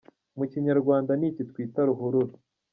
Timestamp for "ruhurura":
1.87-2.33